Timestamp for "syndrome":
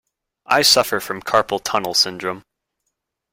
1.93-2.41